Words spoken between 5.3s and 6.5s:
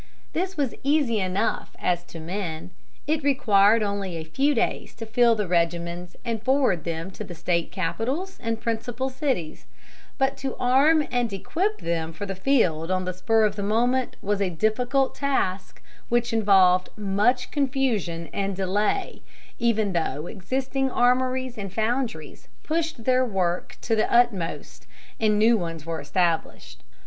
the regiments and